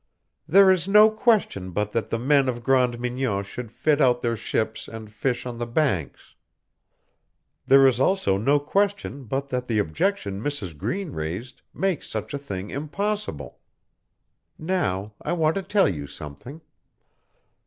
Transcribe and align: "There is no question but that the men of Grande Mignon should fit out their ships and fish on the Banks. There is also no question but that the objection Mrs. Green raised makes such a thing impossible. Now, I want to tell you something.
"There 0.47 0.71
is 0.71 0.87
no 0.87 1.11
question 1.11 1.69
but 1.69 1.91
that 1.91 2.09
the 2.09 2.17
men 2.17 2.49
of 2.49 2.63
Grande 2.63 2.99
Mignon 2.99 3.43
should 3.43 3.71
fit 3.71 4.01
out 4.01 4.23
their 4.23 4.35
ships 4.35 4.87
and 4.87 5.11
fish 5.13 5.45
on 5.45 5.59
the 5.59 5.67
Banks. 5.67 6.33
There 7.67 7.85
is 7.87 7.99
also 7.99 8.35
no 8.39 8.57
question 8.59 9.25
but 9.25 9.49
that 9.49 9.67
the 9.67 9.77
objection 9.77 10.41
Mrs. 10.41 10.75
Green 10.75 11.11
raised 11.11 11.61
makes 11.71 12.09
such 12.09 12.33
a 12.33 12.39
thing 12.39 12.71
impossible. 12.71 13.59
Now, 14.57 15.13
I 15.21 15.33
want 15.33 15.53
to 15.53 15.61
tell 15.61 15.87
you 15.87 16.07
something. 16.07 16.61